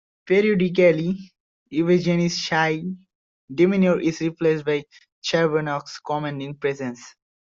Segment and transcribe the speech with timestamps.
[0.25, 1.31] Periodically
[1.71, 2.81] Yvgenie's shy
[3.53, 4.83] demeanor is replaced by
[5.23, 7.03] Chernevog's commanding presence.